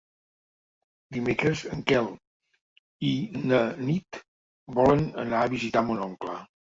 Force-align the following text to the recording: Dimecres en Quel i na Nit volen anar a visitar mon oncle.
Dimecres 1.17 1.59
en 1.75 1.83
Quel 1.91 2.09
i 3.09 3.13
na 3.51 3.59
Nit 3.91 4.23
volen 4.81 5.05
anar 5.27 5.43
a 5.43 5.53
visitar 5.53 5.85
mon 5.91 6.03
oncle. 6.09 6.41